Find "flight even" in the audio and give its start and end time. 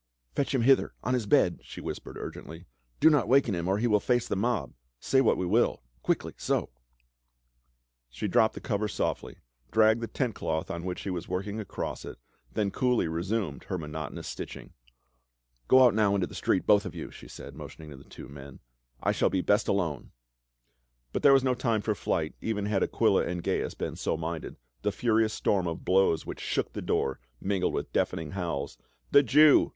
21.93-22.65